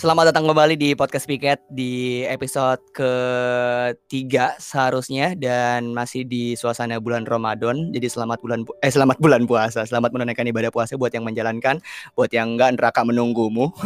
[0.00, 7.28] Selamat datang kembali di podcast Piket di episode ketiga seharusnya dan masih di suasana bulan
[7.28, 7.92] Ramadan.
[7.92, 11.84] Jadi selamat bulan eh selamat bulan puasa, selamat menunaikan ibadah puasa buat yang menjalankan,
[12.16, 13.76] buat yang enggak neraka menunggumu.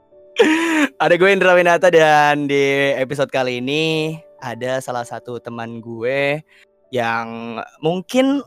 [1.04, 6.40] ada gue Indra Winata dan di episode kali ini ada salah satu teman gue
[6.88, 8.40] yang mungkin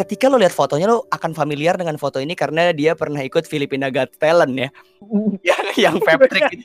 [0.00, 3.92] ketika lo lihat fotonya lo akan familiar dengan foto ini karena dia pernah ikut Filipina
[3.92, 4.68] Got Talent ya.
[5.48, 6.64] yang yang Patrick.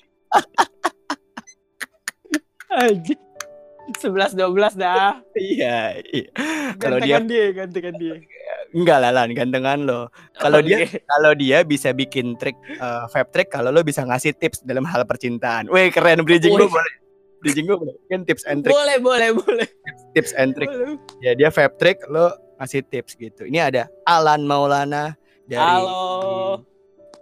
[2.71, 3.19] Anjing.
[3.85, 5.21] 11 12 dah.
[5.37, 6.29] Iya, iya.
[6.81, 8.15] Kalau Gantengan dia, gantengan dia.
[8.73, 10.09] Enggak lah lan gantengan lo.
[10.41, 11.05] Kalau dia Oke.
[11.05, 15.05] kalau dia bisa bikin trik eh, vape trick kalau lo bisa ngasih tips dalam hal
[15.05, 15.69] percintaan.
[15.69, 16.73] Wih, keren bridging gue Wih.
[16.73, 16.93] boleh.
[17.45, 17.95] Bridging gue boleh.
[18.09, 19.67] Kan tips and trick, boleh, boleh, boleh.
[20.17, 20.67] tips and trick.
[20.67, 20.97] boleh.
[21.21, 23.43] Ya dia vape trick lo ngasih tips gitu.
[23.43, 26.01] Ini ada Alan Maulana dari Halo.
[26.55, 26.63] Dari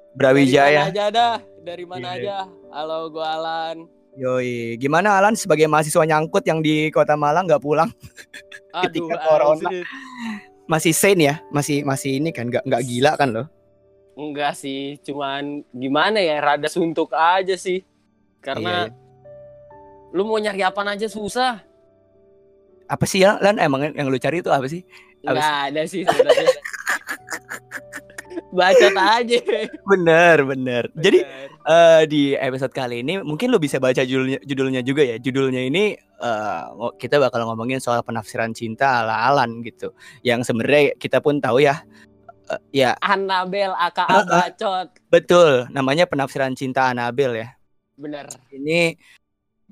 [0.06, 0.82] mana Brawijaya.
[0.90, 1.36] aja dah?
[1.60, 2.20] Dari mana Iya.
[2.20, 2.38] aja?
[2.70, 3.78] Halo, gua Alan.
[4.14, 7.90] Yoi, gimana Alan sebagai mahasiswa nyangkut yang di Kota Malang nggak pulang?
[8.78, 9.58] Aduh, Ketika corona.
[9.66, 9.86] anjir.
[10.64, 11.36] Masih sane ya?
[11.50, 13.44] Masih masih ini kan nggak nggak gila kan lo?
[14.14, 17.82] Enggak sih, cuman gimana ya, rada suntuk aja sih.
[18.38, 18.94] Karena Iya,
[20.14, 21.66] lu mau nyari apa aja susah.
[22.86, 24.84] Apa sih ya Lan emang yang lu cari itu apa sih?
[25.24, 26.52] Apa Enggak ada sih sebenarnya.
[28.54, 29.38] Bacot aja.
[29.86, 30.84] Bener bener.
[30.94, 31.50] Jadi Bener.
[31.66, 35.18] eh di episode kali ini mungkin lu bisa baca judulnya judulnya juga ya.
[35.18, 35.98] Judulnya ini
[36.74, 39.94] ngo- kita bakal ngomongin soal penafsiran cinta ala Alan gitu.
[40.22, 41.82] Yang sebenarnya kita pun tahu ya.
[42.52, 44.88] eh, ya Annabel aka bacot.
[45.10, 45.66] betul.
[45.72, 47.50] Namanya penafsiran cinta Anabel ya.
[47.98, 48.30] Bener.
[48.50, 48.98] Ini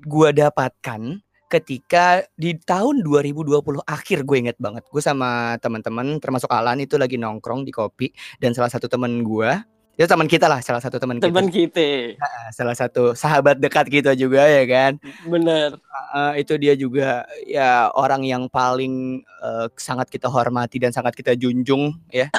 [0.00, 6.80] gua dapatkan ketika di tahun 2020 akhir gue inget banget gue sama teman-teman termasuk Alan
[6.80, 8.08] itu lagi nongkrong di kopi
[8.40, 9.60] dan salah satu teman gua
[9.92, 12.16] itu teman kita lah salah satu teman kita Temen kita.
[12.56, 14.96] salah satu sahabat dekat kita juga ya kan
[15.28, 15.76] Bener.
[16.16, 21.36] Eh, itu dia juga ya orang yang paling eh, sangat kita hormati dan sangat kita
[21.36, 22.32] junjung ya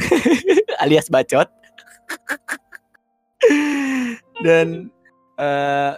[0.82, 1.52] alias bacot
[4.40, 4.88] dan
[5.36, 5.92] eh,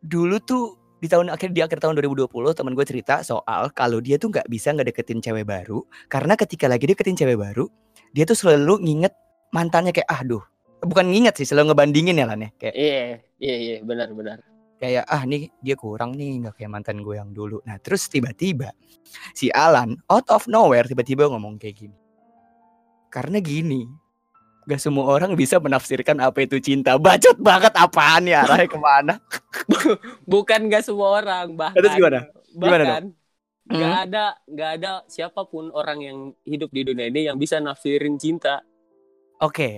[0.00, 4.18] dulu tuh di tahun akhir di akhir tahun 2020 teman gue cerita soal kalau dia
[4.18, 7.70] tuh nggak bisa ngedeketin cewek baru karena ketika lagi deketin cewek baru
[8.10, 9.14] dia tuh selalu nginget
[9.54, 10.42] mantannya kayak aduh.
[10.82, 12.50] Bukan nginget sih selalu ngebandingin ya lan ya?
[12.60, 13.00] Kayak Iya,
[13.40, 14.38] iya, iya, benar, benar.
[14.76, 17.64] kayak ah nih dia kurang nih nggak kayak mantan gue yang dulu.
[17.64, 18.76] Nah terus tiba-tiba
[19.32, 21.96] si Alan out of nowhere tiba-tiba ngomong kayak gini.
[23.08, 23.88] Karena gini
[24.66, 29.14] gak semua orang bisa menafsirkan apa itu cinta bacot banget apaan ya arahnya ke mana
[30.32, 32.18] Bukan gak semua orang, bahkan Terus gimana?
[32.56, 33.02] Gimana bahkan
[33.66, 34.04] nggak Hmm?
[34.06, 38.62] ada nggak ada siapa pun orang yang hidup di dunia ini yang bisa nafsirin cinta
[39.40, 39.68] oke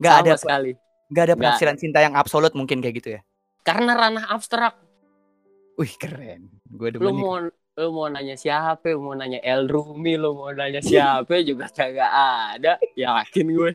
[0.00, 0.72] nggak sama ada sekali.
[1.10, 3.20] nggak ada penafsiran cinta yang absolut mungkin kayak gitu ya
[3.66, 4.74] Karena ranah abstrak.
[5.80, 6.42] wih keren
[6.78, 7.26] gue Lu demen nih.
[7.26, 7.34] mau
[7.76, 12.08] lu mau nanya siapa, lu mau nanya El Rumi, lu mau nanya siapa juga kagak
[12.08, 12.80] ada.
[12.96, 13.70] Yakin gue.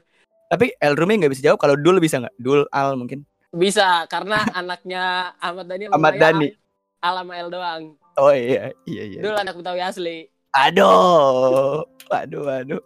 [0.51, 4.43] Tapi El Rumi nggak bisa jawab kalau Dul bisa nggak Dul Al mungkin Bisa karena
[4.51, 6.51] anaknya Ahmad Dhani Ahmad Dhani.
[6.99, 7.83] Al sama El doang.
[8.13, 10.27] oh iya iya iya Dulu anak Betawi asli.
[10.51, 12.83] Aduh, aduh, aduh.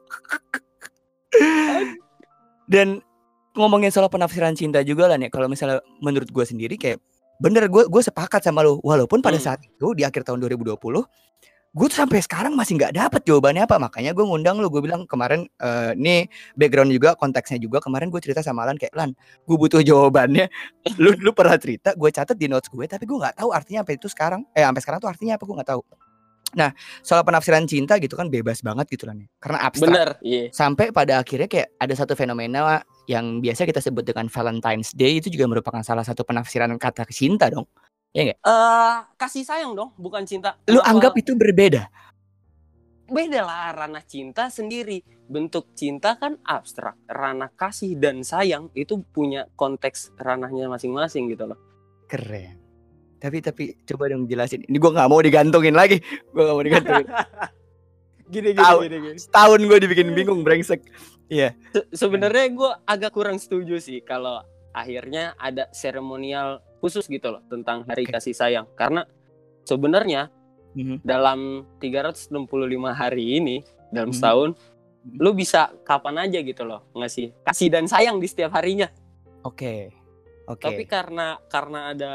[2.66, 3.02] Dan
[3.54, 5.30] ngomongin soal penafsiran cinta juga lah nih.
[5.30, 6.98] Kalau misalnya menurut gue sendiri kayak
[7.38, 8.82] bener gue gue sepakat sama lo.
[8.82, 9.46] Walaupun pada Hmm.
[9.46, 10.78] saat itu di akhir tahun 2020
[11.76, 13.76] gue tuh sampai sekarang masih nggak dapet jawabannya apa.
[13.76, 14.72] Makanya gue ngundang lo.
[14.72, 18.96] Gue bilang kemarin eh, nih background juga konteksnya juga kemarin gue cerita sama Alan kayak
[18.96, 19.12] Lan,
[19.44, 20.48] gue butuh jawabannya.
[21.04, 23.92] lu lu pernah cerita, gue catat di notes gue, tapi gue nggak tahu artinya apa
[23.92, 24.48] itu sekarang.
[24.56, 25.84] Eh sampai sekarang tuh artinya apa gue nggak tahu.
[26.56, 26.72] Nah
[27.04, 29.28] soal penafsiran cinta gitu kan bebas banget gitu lah nih.
[29.44, 30.48] Karena abstrak Bener, iya.
[30.56, 32.80] sampai pada akhirnya kayak ada satu fenomena
[33.12, 37.52] yang biasa kita sebut dengan Valentine's Day itu juga merupakan salah satu penafsiran kata cinta
[37.52, 37.68] dong.
[38.16, 38.32] Eh,
[39.14, 40.56] kasih sayang dong, bukan cinta.
[40.66, 41.92] Lu Kenapa- anggap itu berbeda?
[43.06, 44.98] beda lah ranah cinta sendiri.
[45.28, 46.98] Bentuk cinta kan abstrak.
[47.06, 51.60] Ranah kasih dan sayang itu punya konteks ranahnya masing-masing gitu loh.
[52.08, 52.58] Keren.
[53.16, 54.64] Tapi tapi coba dong jelasin.
[54.64, 56.02] Ini gua nggak mau digantungin lagi.
[56.32, 57.08] Gua nggak mau digantungin.
[58.26, 58.78] Gini Tahu.
[58.82, 59.18] gini gini.
[59.22, 60.82] Setahun gue dibikin bingung brengsek.
[61.30, 61.54] Iya.
[61.70, 64.42] Se- Sebenarnya gue agak kurang setuju sih kalau
[64.74, 68.14] akhirnya ada seremonial khusus gitu loh tentang hari Oke.
[68.14, 68.70] kasih sayang.
[68.78, 69.02] Karena
[69.66, 70.30] sebenarnya
[70.78, 71.02] Mhm.
[71.02, 74.18] dalam 365 hari ini dalam Mhm.
[74.22, 75.18] setahun Mhm.
[75.18, 78.86] lu bisa kapan aja gitu loh ngasih kasih dan sayang di setiap harinya.
[79.42, 79.90] Oke.
[80.46, 80.62] Oke.
[80.62, 82.12] Tapi karena karena ada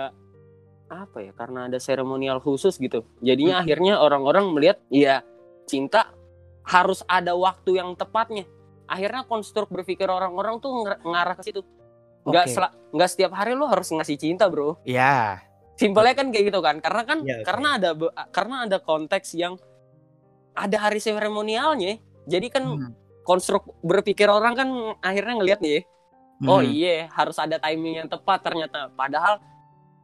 [0.87, 1.35] apa ya?
[1.35, 3.03] Karena ada seremonial khusus gitu.
[3.19, 3.63] Jadinya Hmm.
[3.67, 5.27] akhirnya orang-orang melihat ya
[5.67, 6.15] cinta
[6.63, 8.47] harus ada waktu yang tepatnya.
[8.87, 11.63] Akhirnya konstruk berpikir orang-orang tuh ngarah ke situ.
[12.23, 12.53] Nggak Oke.
[12.53, 15.41] sela- nggak setiap hari lo harus ngasih cinta bro Ya.
[15.75, 17.45] simpelnya kan kayak gitu kan karena kan Iya, oke.
[17.47, 17.91] karena ada
[18.29, 19.57] karena ada konteks yang
[20.53, 21.97] ada hari seremonialnya
[22.27, 22.93] jadi kan Hmm.
[23.23, 24.69] konstruk berpikir orang kan
[25.01, 25.87] akhirnya ngelihat nih
[26.45, 26.69] oh Hmm.
[26.69, 29.41] iya harus ada timing yang tepat ternyata padahal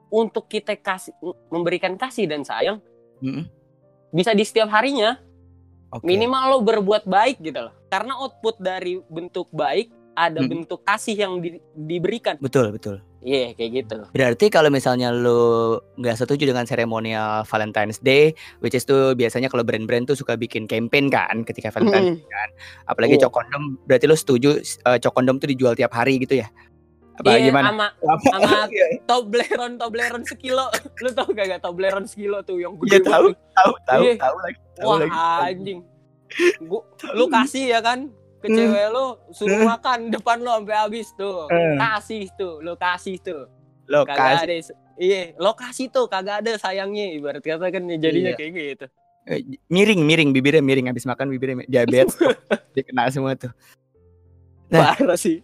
[0.06, 1.12] untuk kita kasih
[1.48, 2.80] memberikan kasih dan sayang
[3.18, 3.44] Hmm.
[4.08, 5.20] bisa di setiap harinya
[5.90, 6.04] Oke.
[6.04, 10.48] minimal lo berbuat baik gitu loh karena output dari bentuk baik ada Hmm.
[10.50, 13.04] bentuk kasih yang di- diberikan Betul, betul.
[13.20, 18.82] iya kayak gitu Berarti kalau misalnya lu nggak setuju dengan seremonial Valentine's Day, which is
[18.82, 22.48] tuh biasanya kalau brand-brand tuh suka bikin campaign kan ketika Valentine's Day kan.
[22.86, 23.22] Apalagi Iya.
[23.22, 26.48] cok kondom, berarti lu setuju uh, cok kondom tuh dijual tiap hari gitu ya?
[27.16, 27.68] Apa Iya, gimana?
[27.70, 27.86] sama
[28.26, 30.64] sama Iya, Toblerone Toblerone sekilo
[31.02, 34.14] lu tau gak gak Toblerone sekilo tuh yang Iya, gede tahu, tahu, tahu, Iya.
[34.16, 34.58] tahu lagi.
[34.74, 35.12] Tahu wah lagi.
[35.50, 35.80] anjing
[36.60, 36.82] Gua,
[37.12, 38.10] lu kasih ya kan
[38.46, 38.56] ke Hmm.
[38.56, 39.68] cewek lu suruh Hmm.
[39.68, 41.76] makan depan lu sampai habis tuh Hmm.
[41.76, 43.42] kasih tuh lu kasih tuh
[43.86, 44.14] Lokasi.
[44.14, 44.54] kagak ada
[44.96, 48.38] iya lokasi tuh kagak ada sayangnya ibarat kata kan jadinya Iya.
[48.38, 48.86] kayak gitu
[49.26, 52.14] Eh, miring, miring, bibirnya miring habis makan bibirnya diabetes.
[52.78, 53.50] Dia kena semua tuh.
[54.70, 54.94] Nah.
[54.94, 55.42] parah sih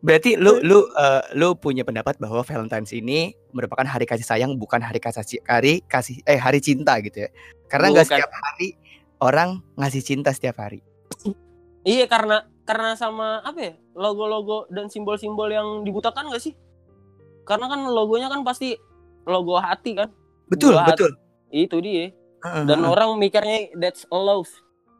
[0.00, 4.80] Berarti lu lu uh, lu punya pendapat bahwa Valentine's ini merupakan hari kasih sayang bukan
[4.80, 7.30] hari kasih hari kasih eh hari cinta gitu ya.
[7.68, 8.16] Karena nggak Bukan.
[8.20, 8.68] setiap hari
[9.18, 10.80] orang ngasih cinta setiap hari.
[11.84, 16.56] iya karena karena sama apa ya logo-logo dan simbol-simbol yang dibutakan gak sih
[17.44, 18.74] karena kan logonya kan pasti
[19.24, 20.08] logo hati kan
[20.44, 21.10] Betul, Buat- betul.
[21.48, 22.12] itu dia
[22.44, 24.48] Heeh, dan orang mikirnya that's a love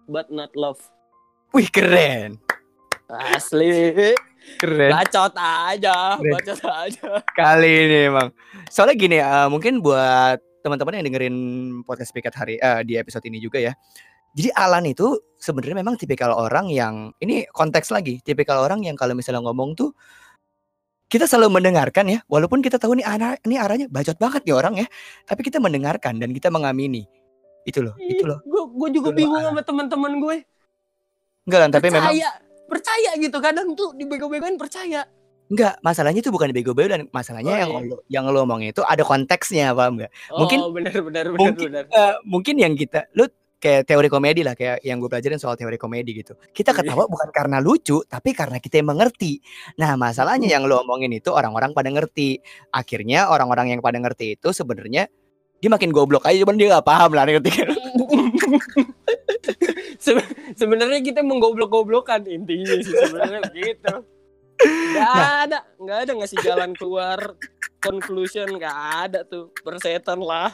[0.07, 0.81] but not love
[1.53, 2.41] Wih, keren.
[3.07, 3.93] asli
[4.57, 6.33] Keren bacot aja Keren.
[6.33, 8.29] bacot aja kali ini emang.
[8.69, 11.37] Soalnya gini, eh, mungkin buat teman-teman yang dengerin
[11.85, 13.73] podcast Piket hari eh, di episode ini juga ya.
[14.35, 19.15] Jadi Alan itu sebenarnya memang tipikal orang yang ini konteks lagi, tipikal orang yang kalau
[19.15, 19.95] misalnya ngomong tuh
[21.07, 24.75] kita selalu mendengarkan ya, walaupun kita tahu nih arah ini arahnya bacot banget nih orang
[24.83, 24.87] ya,
[25.23, 27.07] tapi kita mendengarkan dan kita mengamini.
[27.63, 28.43] Itu loh, itu loh.
[28.45, 30.37] gue juga Itu loh, bingung sama teman-teman gue
[31.45, 32.31] Enggak lah, tapi memang percaya
[32.65, 35.05] percaya gitu kadang tuh dibego-begoin percaya
[35.53, 37.85] enggak, masalahnya itu bukan bego-bego dan masalahnya Oh, yang iya.
[37.85, 40.11] lo yang lo omongin itu ada konteksnya, paham enggak?
[40.33, 43.29] Mungkin- oh benar benar benar mungkin benar eh, mungkin yang kita lu
[43.65, 46.37] kayak teori komedi lah kayak yang gue pelajarin soal teori komedi gitu.
[46.53, 46.85] Kita Iya.
[46.85, 49.41] ketawa bukan karena lucu, tapi karena kita yang mengerti.
[49.81, 52.45] Nah, masalahnya yang lu omongin itu orang-orang pada ngerti.
[52.69, 55.09] Akhirnya orang-orang yang pada ngerti itu sebenarnya
[55.57, 57.73] dia makin goblok aja cuman dia gak paham lah ngerti kan?
[59.97, 63.93] Se- sebenarnya kita menggoblok-goblokan intinya sih sebenarnya begitu
[64.55, 65.45] nggak Nah.
[65.45, 67.35] ada nggak ada ngasih jalan keluar
[67.81, 70.53] conclusion nggak ada tuh persetan lah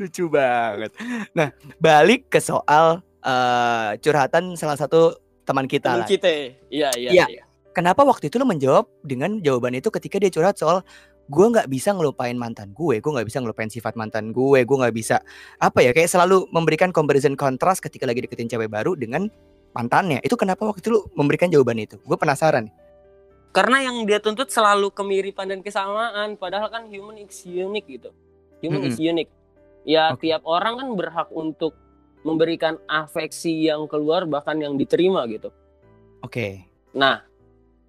[0.00, 0.90] Lucu banget.
[1.32, 6.08] Nah, balik ke soal eh, curhatan salah satu teman kita temen lah.
[6.08, 6.28] kita
[6.70, 7.26] iya iya Iya.
[7.28, 7.44] iya.
[7.70, 10.82] Kenapa waktu itu lo menjawab dengan jawaban itu ketika dia curhat soal
[11.30, 14.90] gue nggak bisa ngelupain mantan gue, gue nggak bisa ngelupain sifat mantan gue, gue nggak
[14.90, 15.22] bisa
[15.62, 19.30] apa ya kayak selalu memberikan comparison kontras ketika lagi deketin cewek baru dengan
[19.70, 20.18] mantannya.
[20.26, 22.02] Itu kenapa waktu itu lo memberikan jawaban itu?
[22.02, 22.66] Gue penasaran.
[22.66, 22.74] nih.
[23.50, 28.14] karena yang dia tuntut selalu kemiripan dan kesamaan padahal kan human is unique gitu
[28.62, 29.26] human is unique
[29.82, 30.26] ya Oke.
[30.26, 31.72] tiap orang kan berhak untuk
[32.20, 35.48] memberikan afeksi yang keluar bahkan yang diterima gitu
[36.20, 36.64] Oke.
[36.92, 37.24] nah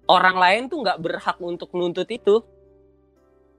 [0.04, 2.40] orang lain tuh nggak berhak untuk nuntut itu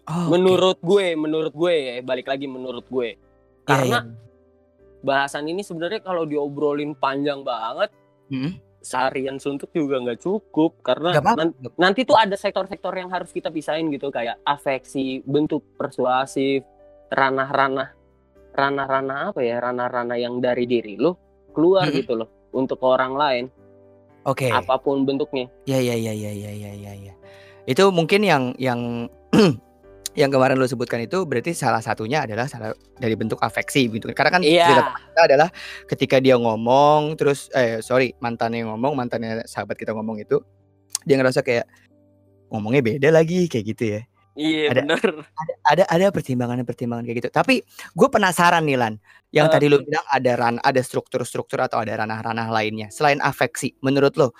[0.03, 3.23] Oh, menurut gue menurut gue ya balik lagi menurut gue oke.
[3.63, 4.11] Iya, karena iya.
[4.99, 7.87] bahasan ini sebenarnya kalau diobrolin panjang banget
[8.27, 8.51] Mm-mm.
[8.83, 11.39] seharian suntuk juga nggak cukup karena Nggak apa-apa.
[11.39, 16.67] nan- nanti tuh ada sektor-sektor yang harus kita pisahin gitu kayak afeksi bentuk persuasif
[17.07, 17.95] ranah-ranah
[18.53, 21.17] ranah-ranah apa ya ranah-ranah yang dari diri lo
[21.53, 21.97] keluar Mm-mm.
[22.01, 23.45] gitu loh untuk orang lain
[24.23, 24.47] Oke.
[24.47, 27.13] apa pun bentuknya Ya ya ya ya ya ya ya ya.
[27.67, 29.11] Itu mungkin yang yang
[30.19, 34.07] yang kemarin lo sebutkan itu berarti salah satunya adalah salah dari bentuk afeksi gitu.
[34.15, 35.49] Karena kan cerita iya teman kita adalah
[35.91, 40.39] ketika dia ngomong terus eh sorry mantannya ngomong mantannya sahabat kita ngomong itu
[41.03, 41.67] dia ngerasa kayak
[42.47, 44.01] ngomongnya beda lagi kayak gitu ya.
[44.35, 45.01] Iya Ada- bener
[45.63, 47.29] Ada ada pertimbangan pertimbangan kayak gitu.
[47.31, 47.63] Tapi
[47.93, 48.93] gue penasaran nih Lan,
[49.31, 49.51] yang Eh.
[49.53, 53.73] tadi lo bilang ada ran ada struktur-struktur atau ada ranah-ranah lainnya selain afeksi.
[53.79, 54.33] Menurut lo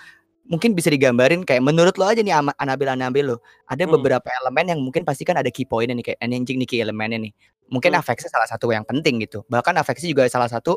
[0.44, 3.96] mungkin bisa digambarin kayak menurut lo aja nih Anabil Anabil lo ada Hmm.
[3.96, 7.16] beberapa elemen yang mungkin pasti kan ada key point nih kayak anjing nih key elemennya
[7.16, 7.32] nih.
[7.72, 8.04] Mungkin Hmm.
[8.04, 9.40] afeksi salah satu yang penting gitu.
[9.48, 10.76] Bahkan afeksi juga salah satu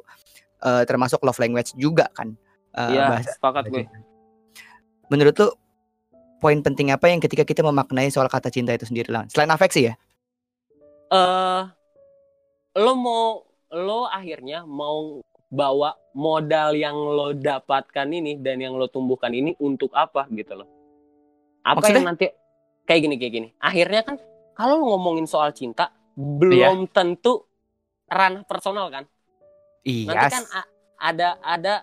[0.58, 2.34] eh, termasuk love language juga kan.
[2.74, 3.86] Eh, iya bahasa sepakat gue
[5.08, 5.48] Menurut lo
[6.38, 9.26] poin penting apa yang ketika kita memaknai soal kata cinta itu sendiri Lan?
[9.30, 9.94] Selain afeksi ya?
[11.08, 11.62] eh
[12.78, 13.42] lo mau
[13.72, 19.96] lo akhirnya mau bawa modal yang lo dapatkan ini dan yang lo tumbuhkan ini untuk
[19.96, 20.68] apa gitu loh
[21.64, 21.96] apa Maksudnya?
[21.96, 22.28] yang nanti
[22.84, 24.16] kayak gini kayak gini akhirnya kan
[24.52, 27.48] kalau ngomongin soal cinta belum tentu
[28.08, 29.08] ranah personal kan
[29.88, 30.12] Iya.
[30.12, 30.44] nanti kan
[31.00, 31.74] ada ada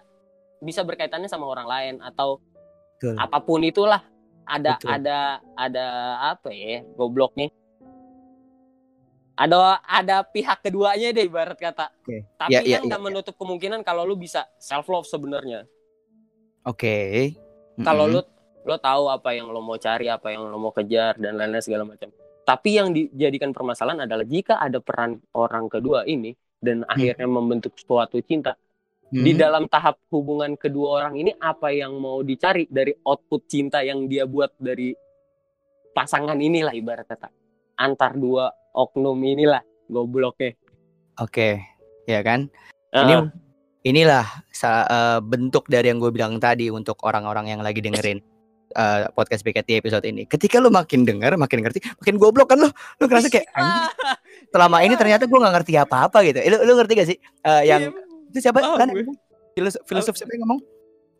[0.60, 2.44] bisa berkaitannya sama orang lain atau
[3.00, 3.16] Betul.
[3.16, 4.04] apa pun itulah
[4.46, 4.88] ada Betul.
[4.90, 5.18] ada
[5.56, 5.86] ada
[6.32, 7.48] apa ya gobloknya?
[9.34, 11.90] Ada ada pihak keduanya deh ibarat kata.
[12.38, 15.66] Tapi Ya, ya, kan ya, nggak menutup kemungkinan kalau lu bisa self love sebenarnya.
[16.64, 17.34] Oke.
[17.82, 18.14] kalau Mm-mm.
[18.14, 18.20] lu
[18.64, 21.84] lo tahu apa yang lo mau cari apa yang lo mau kejar dan lain-lain segala
[21.84, 22.08] macam.
[22.44, 28.20] Tapi yang dijadikan permasalahan adalah jika ada peran orang kedua ini dan akhirnya membentuk suatu
[28.24, 28.56] cinta
[29.14, 29.38] di Hmm.
[29.38, 34.26] dalam tahap hubungan kedua orang ini apa yang mau dicari dari output cinta yang dia
[34.26, 34.90] buat dari
[35.94, 37.30] pasangan inilah ibarat kata
[37.78, 40.58] antar dua oknum inilah gobloknya
[41.22, 41.62] Oke,
[42.10, 42.50] ya kan?
[42.90, 43.24] Ini Heeh.
[43.86, 48.18] inilah eh, bentuk dari yang gue bilang tadi untuk orang-orang yang lagi dengerin
[48.74, 50.26] eh, podcast BKT episode ini.
[50.26, 52.70] Ketika lu makin denger, makin ngerti, makin goblok kan lu.
[52.98, 53.86] Lu ngerasa kayak anjing,
[54.50, 56.42] selama ini ternyata gue nggak ngerti apa-apa gitu.
[56.42, 57.18] Eh, Lu, lu ngerti gak sih?
[57.46, 57.94] Eh, yang
[58.34, 58.58] itu siapa?
[58.58, 59.06] Lan, gue.
[59.54, 60.60] filosof, filosof siapa yang ngomong?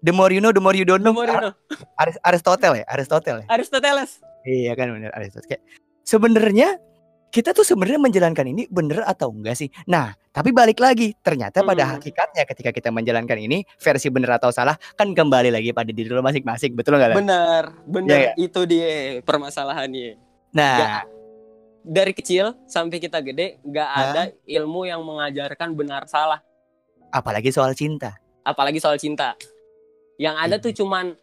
[0.03, 1.15] The more you know, the more you don't know.
[1.15, 1.55] Nomorino.
[1.97, 3.47] Aris- Aristotle ya, Aristotle ya.
[3.49, 5.49] Aristoteles Iya kan bener Aristotle.
[5.49, 5.63] Kayak
[6.03, 6.69] sebenarnya
[7.31, 9.67] kita tuh sebenarnya menjalankan ini bener atau enggak sih?
[9.85, 11.93] Nah, tapi balik lagi, ternyata pada Hmm.
[11.97, 16.21] hakikatnya ketika kita menjalankan ini versi bener atau salah kan kembali lagi pada diri lo
[16.21, 17.17] masing-masing, betul nggak?
[17.17, 18.91] Benar benar Iya, itu dia
[19.23, 20.21] permasalahannya
[20.53, 20.95] Nah, Ya.
[21.81, 26.39] dari kecil sampai kita gede nggak ada ilmu yang mengajarkan benar salah
[27.15, 28.19] apalagi soal cinta.
[28.43, 29.39] apalagi soal cinta
[30.17, 30.65] yang ada Hmm.
[30.65, 31.17] tuh cuman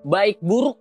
[0.00, 0.80] baik buruk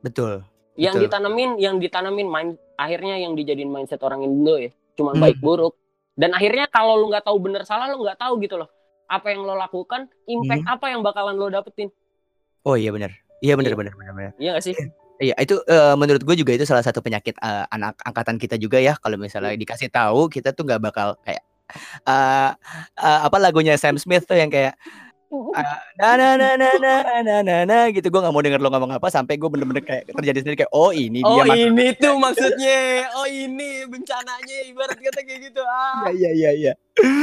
[0.00, 0.44] Betul.
[0.74, 1.08] yang Betul.
[1.08, 5.22] ditanamin yang ditanamin main akhirnya yang dijadiin mindset orang Indo ya cuman Hmm.
[5.22, 5.74] baik buruk
[6.12, 8.68] dan akhirnya kalau lu nggak tahu benar salah lu nggak tahu gitu loh
[9.06, 10.74] apa yang lo lakukan impact Hmm.
[10.74, 11.88] apa yang bakalan lo dapetin
[12.62, 13.14] Oh iya bener.
[13.38, 13.78] Iya bener Iya.
[13.80, 14.12] bener bener.
[14.12, 14.32] bener.
[14.36, 14.76] iya gak sih
[15.18, 18.76] Iya itu eh, menurut gue juga itu salah satu penyakit eh, anak angkatan kita juga
[18.76, 19.58] ya kalau misalnya Hmm.
[19.58, 21.42] dikasih tahu kita tuh nggak bakal kayak
[22.10, 22.50] eh
[22.96, 24.74] eh, apa lagunya Sam Smith tuh yang kayak
[25.28, 28.08] Ah, na na na na na na na na gitu.
[28.08, 30.88] Gue nggak mau denger lo ngomong apa sampai gue bener-bener kayak terjadi sendiri kayak oh
[30.88, 32.78] ini Oh dia maksud- ini tuh maksudnya.
[33.12, 35.60] Oh ini bencananya Ibarat kata kayak gitu.
[35.60, 36.08] Ah.
[36.08, 36.72] Iya iya iya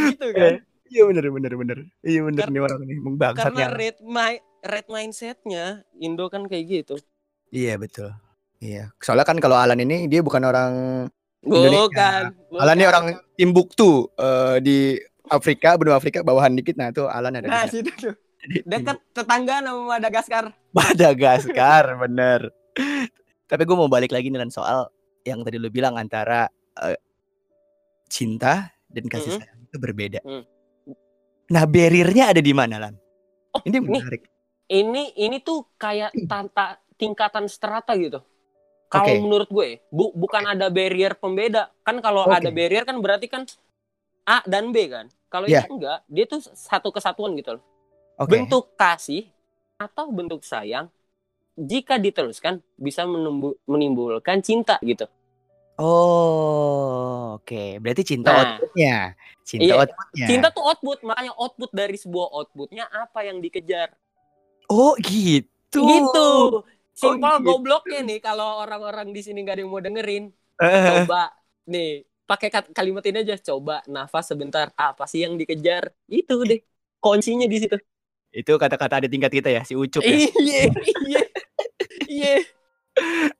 [0.06, 0.62] Gitu kan?
[0.86, 1.78] Iya bener bener bener.
[2.06, 5.66] Iya bener nih orang nih emang bangsat Karena yang red, my, red mindsetnya
[5.98, 6.96] Indo kan kayak gitu.
[7.50, 8.14] Iya betul.
[8.62, 8.94] Iya.
[9.02, 10.74] Soalnya kan kalau Alan ini dia bukan orang
[11.46, 11.86] Indonesia.
[11.86, 12.22] Bukan,
[12.58, 12.92] Alan ini bukan.
[12.92, 14.78] orang Timbuktu eh, di
[15.26, 18.14] Afrika benua Afrika bawahan dikit nah tuh Alan ada Nah situ tuh
[18.46, 20.46] Dekat tetangga sama Madagaskar
[20.78, 22.54] Madagaskar bener
[23.46, 24.90] tapi gue mau balik lagi dengan soal
[25.22, 26.46] yang tadi lu bilang antara
[26.80, 26.98] eh,
[28.06, 29.42] cinta dan kasih Mm-mm.
[29.42, 30.44] sayang itu berbeda Mm.
[31.48, 32.94] nah barriernya ada di mana lan
[33.52, 33.88] Oh, ini nih.
[33.88, 34.24] menarik
[34.66, 38.20] Ini ini tuh kayak tanta, tingkatan strata gitu
[38.96, 39.20] Kalau Oke.
[39.20, 42.40] menurut gue bu, Bukan ada barrier pembeda Kan kalau Oke.
[42.40, 43.44] ada barrier kan berarti kan
[44.24, 45.68] A dan B kan Kalau Iya.
[45.68, 47.64] ini enggak Dia tuh satu kesatuan gitu loh
[48.16, 49.28] oke bentuk kasih
[49.76, 50.88] atau bentuk sayang
[51.54, 55.04] jika diteruskan bisa menumbu- menimbulkan cinta gitu.
[55.76, 58.40] oh oke berarti cinta Nah.
[58.56, 58.96] outputnya
[59.44, 59.76] cinta Iya.
[59.84, 63.92] outputnya Cinta tuh output, makanya output dari sebuah outputnya apa yang dikejar.
[64.68, 66.28] oh gitu Gitu.
[66.96, 67.46] Simpel gitu.
[67.52, 70.24] gobloknya nih kalau orang-orang di sini nggak ada yang mau dengerin.
[70.64, 71.22] Eh, Coba
[71.68, 76.58] nih pakai kalimat ini aja coba nafas sebentar apa sih yang dikejar itu deh
[76.98, 77.78] kuncinya di situ
[78.34, 80.62] itu kata-kata ada tingkat kita ya si ucup ya iya
[81.06, 81.22] iya
[82.10, 82.36] iya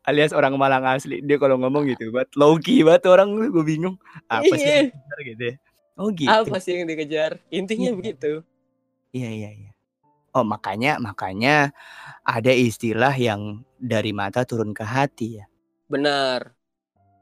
[0.06, 3.98] alias orang Malang asli dia kalau ngomong gitu low key banget orang gue bingung
[4.30, 4.78] apa sih Iya.
[4.86, 5.56] yang benar gitu ya
[5.98, 7.98] oh gitu apa sih yang dikejar intinya Iya.
[7.98, 8.32] begitu
[9.16, 9.72] Iya iya iya.
[10.36, 11.72] Oh makanya makanya
[12.28, 15.46] ada istilah yang dari mata turun ke hati ya.
[15.88, 16.52] benar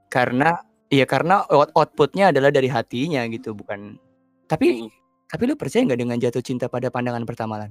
[0.09, 0.57] Karena
[0.89, 4.01] iya karena out- outputnya adalah dari hatinya gitu bukan.
[4.49, 4.89] Tapi Mm.
[5.29, 7.69] tapi lu percaya nggak dengan jatuh cinta pada pandangan pertama lan?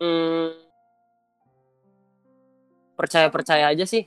[0.00, 0.56] Hmm,
[2.96, 4.04] percaya percaya aja sih.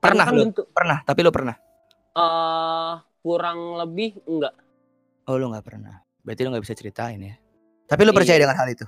[0.00, 0.42] Pernah kan lu?
[0.48, 1.04] bentuk Pernah.
[1.04, 1.56] Tapi lu pernah?
[2.10, 4.54] eh kurang lebih enggak.
[5.28, 6.00] Oh lu nggak pernah.
[6.24, 7.36] Berarti lu nggak bisa ceritain ya.
[7.84, 8.44] Tapi lu percaya Iya.
[8.48, 8.84] dengan hal itu?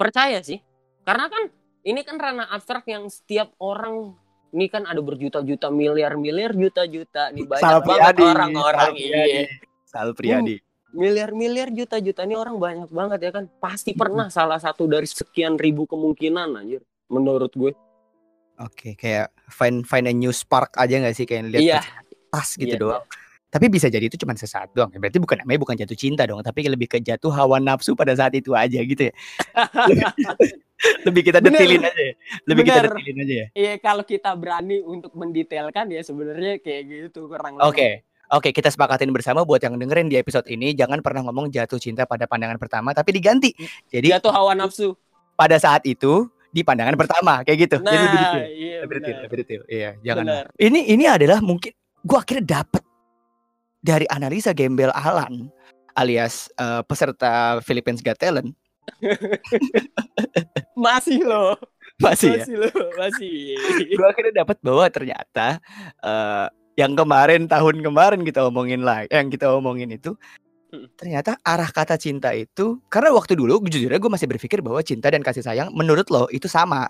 [0.00, 0.56] Percaya sih.
[1.04, 1.52] Karena kan
[1.84, 4.16] ini kan ranah abstrak yang setiap orang
[4.50, 9.28] ini kan ada berjuta-juta miliar-miliar juta-juta nih banyak Sal banget orang-orang Sal Priadi.
[9.28, 9.42] iya.
[9.84, 10.56] Sal Priadi.
[10.90, 13.44] Miliar-miliar juta-juta ini orang banyak banget ya kan.
[13.60, 17.70] Pasti pernah salah satu dari sekian ribu kemungkinan anjir menurut gue.
[18.58, 21.80] Oke, kayak find find a new spark aja nggak sih kayak lihat Iya.
[22.28, 22.80] pas gitu Iya.
[22.80, 23.04] doang.
[23.50, 24.88] Tapi bisa jadi itu cuma sesaat doang.
[24.88, 24.98] ya.
[24.98, 28.30] Berarti bukan namanya bukan jatuh cinta dong, tapi lebih ke jatuh hawa nafsu pada saat
[28.32, 29.14] itu aja gitu ya.
[31.06, 31.60] lebih kita Bener.
[31.60, 32.14] detilin aja ya.
[32.46, 32.92] Lebih kita Bener.
[32.94, 33.46] detilin aja ya.
[33.52, 37.76] Iya kalau kita berani untuk mendetailkan ya sebenarnya kayak gitu kurang Oke.
[38.00, 38.08] lebih.
[38.30, 42.06] Oke, kita sepakatin bersama buat yang dengerin di episode ini jangan pernah ngomong jatuh cinta
[42.06, 43.50] pada pandangan pertama tapi diganti.
[43.90, 44.94] Jadi Jatuh hawa nafsu.
[45.34, 47.76] pada saat itu di pandangan pertama kayak gitu.
[47.82, 48.46] Jadi lebih Nah, detail.
[48.54, 49.62] iya Lebih detail, lebih detail.
[49.66, 50.24] Iya, jangan.
[50.24, 50.44] Benar.
[50.54, 51.74] Ini ini adalah mungkin
[52.06, 52.82] gua akhirnya dapet
[53.80, 55.48] dari analisa gembel Alan
[55.98, 58.52] alias eh, peserta Philippines Got Talent
[60.80, 61.54] Masih loh.
[62.00, 62.42] masih ya.
[62.42, 63.36] Masih loh, masih.
[64.00, 65.60] Gua akhirnya dapat bahwa ternyata
[66.00, 66.46] eh,
[66.80, 70.16] yang kemarin tahun kemarin kita omongin lah, yang kita omongin itu
[70.70, 70.86] Mm.
[70.94, 75.18] ternyata arah kata cinta itu karena waktu dulu jujur gue masih berpikir bahwa cinta dan
[75.18, 76.86] kasih sayang menurut lo itu sama.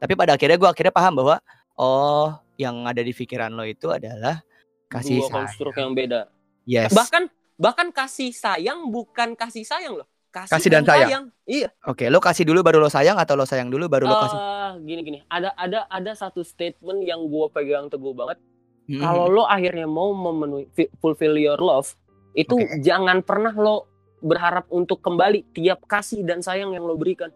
[0.00, 1.36] Tapi pada akhirnya gue akhirnya paham bahwa
[1.76, 4.40] oh yang ada di pikiran lo itu adalah
[4.90, 5.34] kasih Dua sayang.
[5.46, 6.20] konstruk yang beda.
[6.66, 6.90] Yes.
[6.90, 7.22] Bahkan
[7.56, 10.08] bahkan kasih sayang bukan kasih sayang loh.
[10.30, 11.34] Kasih dan sayang.
[11.42, 11.74] Iya.
[11.82, 14.38] Oke, lo kasih dulu baru lo sayang atau lo sayang dulu baru lo kasih?
[14.38, 15.18] Eh, gini gini.
[15.26, 18.38] Ada ada ada satu statement yang gue pegang teguh banget.
[18.86, 18.98] Mm.
[18.98, 21.94] Kalau lo akhirnya mau memenuhi fi- fulfill your love,
[22.32, 22.78] itu Oke.
[22.78, 27.30] jangan pernah lo berharap untuk kembali tiap kasih dan sayang yang lo berikan.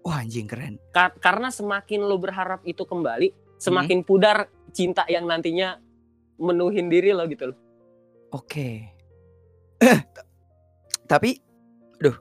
[0.00, 0.76] Wah anjing keren.
[0.90, 3.40] Ka- karena semakin lo berharap itu kembali, Hmm.
[3.56, 4.36] semakin pudar
[4.68, 5.80] cinta yang nantinya
[6.36, 7.58] menuhin diri lo gitu loh.
[8.32, 8.90] Oke.
[11.04, 11.36] Tapi,
[12.00, 12.16] aduh,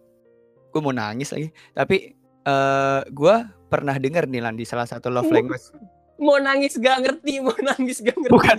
[0.70, 1.50] gue mau nangis lagi.
[1.72, 3.36] Tapi, eh gue
[3.72, 5.72] pernah dengar nih Lan di salah satu love language.
[6.22, 8.32] Mau nangis gak ngerti, mau nangis gak ngerti.
[8.32, 8.58] Bukan,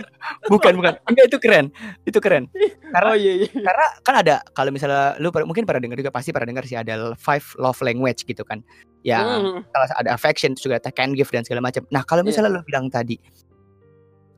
[0.50, 0.94] bukan, bukan.
[1.06, 1.66] Enggak itu keren,
[2.02, 2.50] itu keren.
[2.90, 3.48] Karena, Oh iya iya.
[3.54, 7.14] karena kan ada kalau misalnya lu mungkin pernah dengar juga pasti pernah dengar sih ada
[7.14, 8.58] five love language gitu kan.
[9.06, 9.60] Yang Hmm.
[9.70, 11.86] salah ada affection juga take and give dan segala macam.
[11.94, 13.16] Nah kalau misalnya lu bilang tadi,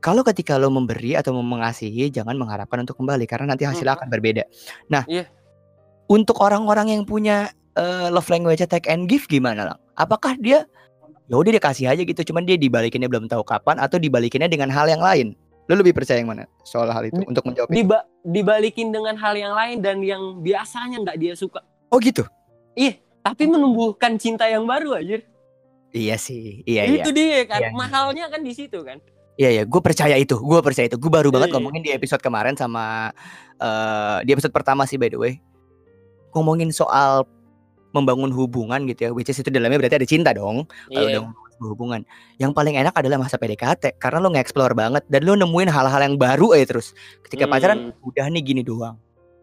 [0.07, 4.47] kalau ketika lo memberi atau mengasihi jangan mengharapkan untuk kembali karena nanti hasilnya akan berbeda.
[4.87, 5.27] Nah, Iya.
[6.07, 9.79] untuk orang-orang yang punya eh, love language take and give gimana lang?
[9.99, 10.65] Apakah dia
[11.27, 14.71] ya udah dia kasih aja gitu, cuman dia dibalikinnya belum tahu kapan atau dibalikinnya dengan
[14.71, 15.35] hal yang lain?
[15.67, 17.69] Lo lebih percaya yang mana soal hal itu Di- untuk menjawab?
[17.69, 17.83] itu?
[17.83, 21.61] Diba- dibalikin dengan hal yang lain dan yang biasanya nggak dia suka.
[21.91, 22.23] Oh gitu?
[23.27, 25.19] Tapi menumbuhkan cinta yang baru aja.
[25.91, 27.03] Iya sih, iya iya.
[27.03, 27.59] itu dia kan.
[27.59, 27.75] Iya, iya.
[27.75, 29.03] Mahalnya kan di situ kan.
[29.37, 30.97] Iya ya, gue percaya itu, gue percaya itu.
[30.97, 31.57] Gue baru banget Iya.
[31.61, 33.13] ngomongin di episode kemarin sama
[33.57, 35.33] eh di episode pertama sih by the way,
[36.33, 37.29] ngomongin soal
[37.93, 40.65] membangun hubungan gitu ya, which is itu dalamnya berarti ada cinta dong.
[40.89, 41.53] Kalau udah Iya.
[41.53, 42.01] sebuah hubungan,
[42.37, 46.17] yang paling enak adalah masa PDKT karena lo nge-explore banget dan lo nemuin hal-hal yang
[46.17, 46.93] baru aja terus.
[47.21, 48.09] Ketika pacaran Hmm.
[48.09, 48.97] udah nih gini doang.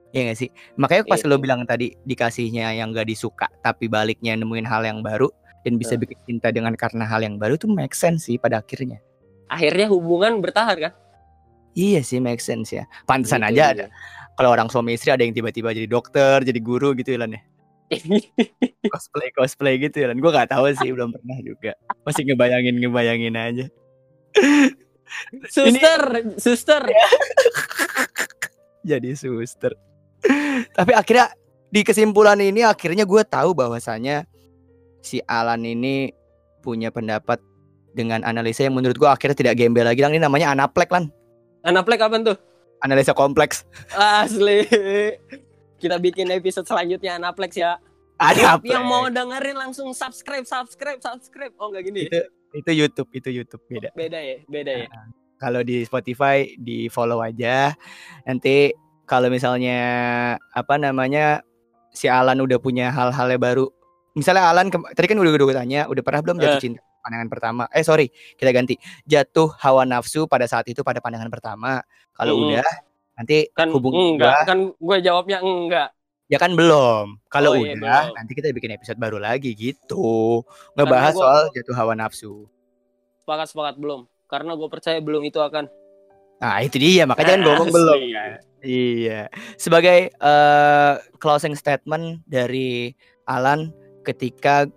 [0.09, 0.49] Iya gak sih?
[0.77, 1.25] Makanya pas Iya.
[1.25, 5.29] lo bilang tadi dikasihnya yang gak disuka tapi baliknya nemuin hal yang baru
[5.65, 6.01] dan bisa Eh.
[6.01, 9.01] bikin cinta dengan karena hal yang baru tuh make sense sih pada akhirnya.
[9.53, 10.93] Akhirnya hubungan bertahan kan.
[11.77, 12.89] Iya sih make sense ya.
[13.05, 13.85] Pantesan Gitu aja ada.
[14.33, 17.41] Kalau orang suami istri ada yang tiba-tiba jadi dokter, jadi guru gitu ya Lan ya.
[18.89, 20.17] Cosplay cosplay gitu ya Lan.
[20.17, 21.77] Gue nggak tahu sih, belum pernah juga.
[22.01, 23.65] Masih ngebayangin ngebayangin aja.
[25.53, 26.01] suster,
[26.41, 26.83] suster.
[28.89, 29.77] Jadi suster.
[30.73, 31.29] Tapi akhirnya
[31.69, 34.25] di kesimpulan ini akhirnya gue tahu bahwasanya
[35.01, 36.09] si Alan ini
[36.61, 37.41] punya pendapat
[37.93, 40.01] dengan analisa yang menurut gue akhirnya tidak gembel lagi.
[40.01, 40.17] Lang.
[40.17, 41.13] Ini namanya anaplek lan.
[41.63, 42.37] Anaplek kapan tuh?
[42.83, 43.63] Analisa kompleks.
[43.95, 44.67] Asli.
[45.79, 47.79] Kita bikin episode selanjutnya Anaplex ya.
[48.19, 48.71] Anaplek.
[48.71, 51.53] Yang mau dengerin langsung subscribe, subscribe, subscribe.
[51.59, 52.07] Oh enggak gini.
[52.07, 52.19] itu
[52.53, 53.89] itu YouTube, itu YouTube beda.
[53.97, 54.87] Beda ya, beda ya.
[55.41, 57.75] kalau di Spotify di follow aja
[58.23, 58.71] nanti
[59.03, 59.79] kalau misalnya
[60.55, 61.43] apa namanya
[61.91, 63.65] si Alan udah punya hal-hal yang baru
[64.15, 66.63] misalnya Alan tadi kan udah gue tanya udah pernah belum jatuh Eh.
[66.63, 71.27] cinta pandangan pertama eh sorry kita ganti jatuh hawa nafsu pada saat itu pada pandangan
[71.27, 72.55] pertama kalau Mm-mm.
[72.55, 72.69] udah
[73.13, 75.89] nanti Kan hubungan enggak, gua kan gue jawabnya enggak.
[76.25, 78.05] ya kan belum kalau Oh, udah iya, belum.
[78.15, 80.41] nanti kita bikin episode baru lagi gitu
[80.73, 82.47] ngebahas gua- soal jatuh hawa nafsu
[83.19, 84.03] Sepakat sepakat belum.
[84.25, 85.69] Karena gue percaya belum itu akan.
[86.35, 87.75] nah itu dia makanya kan ngomong Asli.
[87.77, 87.99] belum
[88.59, 89.21] Iya.
[89.55, 92.91] Sebagai eh, closing statement dari
[93.23, 94.67] Alan ketika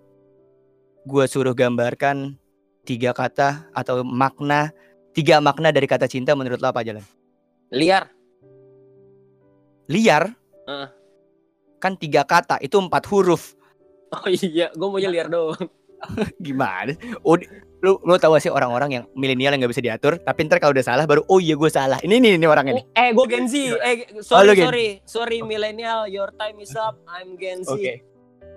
[1.06, 2.34] gue suruh gambarkan
[2.82, 4.74] tiga kata atau makna
[5.14, 7.02] tiga makna dari kata cinta menurut lo apa jalan?
[7.70, 8.10] Liar.
[9.86, 10.34] Liar.
[10.66, 10.88] Eh.
[11.78, 13.54] Kan tiga kata itu empat huruf.
[14.10, 15.58] Oh iya, gue maunya liar doang.
[16.46, 16.94] Gimana?
[17.22, 17.38] Oh,
[17.82, 20.74] lu lu tahu gak sih orang-orang yang milenial yang nggak bisa diatur, tapi ntar kalau
[20.74, 21.98] udah salah baru oh iya gue salah.
[22.02, 22.84] Ini ini ini orangnya nih.
[22.94, 23.54] Eh, gue Gen Z.
[23.78, 24.88] Eh, Oh, sorry, Gen- sorry.
[25.06, 26.06] Sorry, millennial.
[26.06, 26.98] Your time is up.
[27.06, 27.70] I'm Gen Z.
[27.70, 28.15] Oke.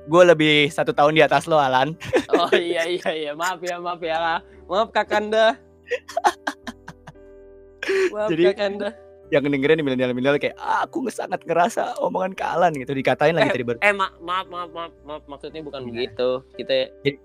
[0.09, 1.93] Gue lebih satu tahun di atas lo, Alan.
[2.39, 3.31] Oh iya, iya, iya.
[3.37, 4.41] Maaf ya, maaf ya.
[4.65, 5.53] Maaf, Kakanda.
[8.13, 8.89] Maaf, Jadi- Kakanda.
[9.29, 13.61] yang dengerin di milenial-milenial kayak ah, aku sangat ngerasa omongan Kalan gitu dikatain lagi tadi
[13.61, 13.77] baru.
[13.85, 15.93] Eh ma maaf maaf maaf maaf maksudnya bukan Gimana?
[15.93, 16.29] begitu.
[16.57, 17.21] Kita Jadi-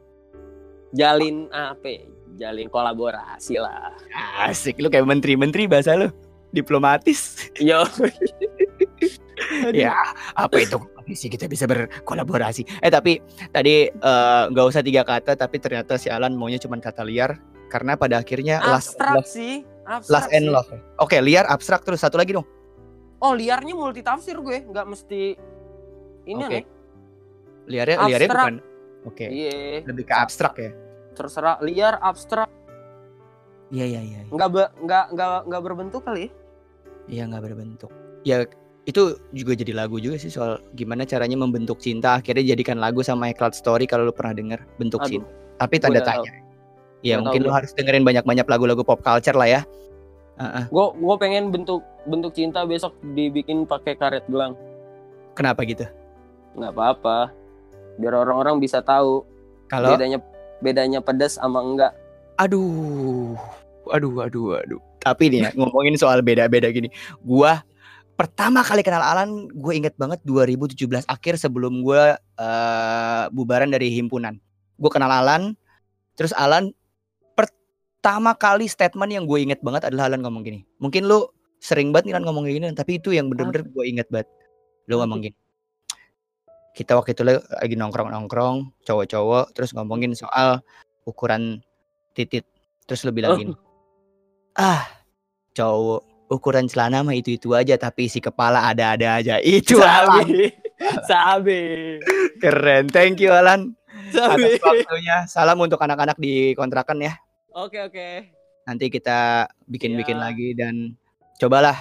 [0.92, 1.88] jalin apa?
[1.88, 2.04] ya?
[2.36, 3.96] Jalin kolaborasi lah.
[4.36, 6.12] Asik lu kayak menteri-menteri bahasa lu.
[6.52, 7.48] Diplomatis.
[7.56, 7.88] Yo.
[9.72, 9.96] ya,
[10.36, 10.76] apa itu
[11.12, 12.64] sih kita bisa berkolaborasi.
[12.80, 13.20] Eh tapi
[13.52, 17.36] tadi eh, nggak usah tiga kata tapi ternyata si Alan maunya cuma kata liar
[17.68, 19.54] karena pada akhirnya last abstrak love, sih.
[19.84, 20.70] Abstrak last and love.
[20.96, 22.48] Oke, liar abstrak terus satu lagi dong.
[23.20, 25.22] Oh liarnya multi tafsir gue, nggak mesti
[26.24, 26.48] ini Oke.
[26.48, 26.64] nih.
[27.68, 28.44] Liarnya liarnya Abstrak.
[28.44, 28.56] bukan.
[29.04, 29.26] Oke.
[29.28, 30.70] Iya, Lebih ke abstrak ya.
[31.14, 32.50] terserah liar abstrak,
[33.70, 34.20] Iya iya iya.
[34.28, 36.26] nggak be, nggak nggak nggak berbentuk kali.
[36.26, 36.30] ya?
[37.08, 37.90] Iya nggak berbentuk.
[38.24, 38.36] Ya
[38.84, 43.32] itu juga jadi lagu juga sih soal gimana caranya membentuk cinta akhirnya jadikan lagu sama
[43.32, 45.28] Cloud Story kalau lu pernah denger bentuk Aduh, cinta.
[45.56, 46.24] Tapi tanda nggak tahu.
[46.28, 46.32] tanya.
[47.00, 49.60] Ya mungkin tahu lu harus dengerin banyak-banyak lagu-lagu pop culture lah ya.
[50.68, 54.52] Gue gue pengen bentuk bentuk cinta besok dibikin pakai karet gelang.
[55.32, 55.88] Kenapa gitu?
[56.52, 57.32] Nggak apa-apa.
[57.96, 59.24] Biar orang-orang bisa tahu
[59.72, 60.20] Kalau bedanya
[60.60, 61.92] bedanya pedas sama enggak.
[62.34, 63.38] aduh
[63.88, 64.80] aduh aduh aduh.
[65.00, 66.90] Tapi nih ya, ngomongin soal beda-beda gini.
[67.22, 67.62] Gua
[68.14, 74.38] pertama kali kenal Alan, gue inget banget 2017 akhir sebelum gue eh, bubaran dari himpunan.
[74.78, 75.54] Gue kenal Alan,
[76.14, 76.70] terus Alan
[77.34, 80.60] pertama kali statement yang gue inget banget adalah Alan ngomong gini.
[80.78, 81.26] Mungkin lu
[81.58, 84.28] sering banget nih Lan ngomong gini, tapi itu yang bener-bener gue inget banget.
[84.86, 85.36] Lu ngomong gini.
[86.74, 90.58] Kita waktu itu lagi nongkrong-nongkrong, cowok-cowok, terus ngomongin soal
[91.06, 91.62] ukuran
[92.12, 92.44] titit.
[92.84, 93.38] Terus lu bilang Oh.
[93.38, 93.54] gini.
[94.58, 94.86] Ah,
[95.56, 99.34] cowok ukuran celana mah itu-itu aja tapi isi kepala ada-ada aja.
[99.40, 99.80] Itu.
[99.80, 100.50] Sabi.
[101.10, 101.62] Sabi.
[102.40, 102.88] Keren.
[102.90, 103.76] Thank you Alan.
[104.10, 104.58] Sabi.
[104.58, 105.16] Atas waktunya.
[105.28, 107.12] Salam untuk anak-anak di kontrakan ya.
[107.54, 108.08] Oke oke.
[108.64, 110.24] Nanti kita bikin-bikin Iya.
[110.24, 110.74] lagi dan
[111.36, 111.76] cobalah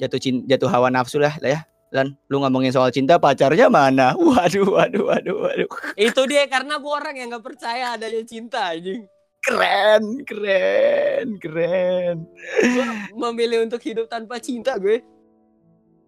[0.00, 1.60] jatuh cin jatuh hawa nafsu lah lah ya.
[1.94, 4.10] Lan, lu ngomongin soal cinta pacarnya mana?
[4.18, 5.70] Waduh, waduh, waduh, waduh.
[5.94, 9.06] Itu dia karena gue orang yang nggak percaya adanya cinta anjing.
[9.46, 12.26] Keren, keren, keren.
[12.66, 12.86] Gue
[13.30, 15.06] memilih untuk hidup tanpa cinta gue.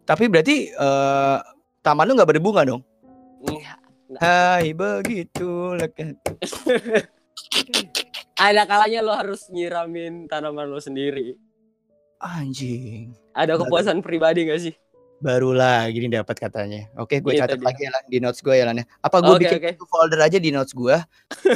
[0.02, 1.38] Tapi berarti eh
[1.78, 2.82] taman lu nggak berbunga dong?
[3.46, 3.78] Iya.
[4.18, 5.78] Hai begitu.
[8.38, 11.38] Ada kalanya lo harus nyiramin tanaman lo sendiri.
[12.18, 13.14] Anjing.
[13.38, 14.74] Ada kepuasan pribadi gak sih?
[15.18, 16.86] Baru lagi nih dapat katanya.
[16.94, 18.86] Oke, gue Itu catat lagi ya Lan, di notes gue ya Lan ya.
[19.02, 20.96] Apa gue Oke, bikin satu folder aja di notes gue?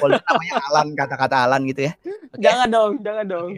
[0.03, 1.92] Folder namanya Alan, kata-kata Alan gitu ya.
[2.35, 2.42] Oke.
[2.42, 3.48] Jangan dong, jangan dong.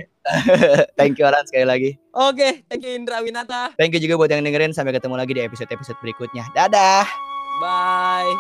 [1.01, 1.91] Thank you Alan sekali lagi.
[2.15, 3.77] Oke, thank you Indra Winata.
[3.77, 4.73] Thank you juga buat yang dengerin.
[4.73, 6.49] Sampai ketemu lagi di episode-episode berikutnya.
[6.53, 7.05] Dadah.
[7.61, 8.33] Bye.